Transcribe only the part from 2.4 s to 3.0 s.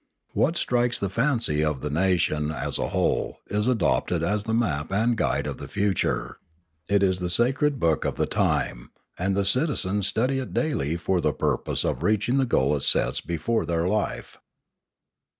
as a